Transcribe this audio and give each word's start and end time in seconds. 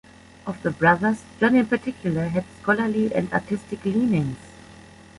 Of 0.47 0.59
the 0.63 0.71
brothers, 0.71 1.21
John 1.39 1.55
in 1.55 1.67
particular 1.67 2.23
had 2.29 2.45
scholarly 2.59 3.13
and 3.13 3.31
artistic 3.31 3.85
leanings. 3.85 4.35